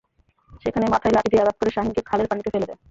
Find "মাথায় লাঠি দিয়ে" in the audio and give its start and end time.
0.93-1.43